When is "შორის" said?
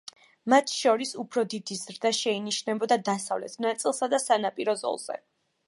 0.75-1.11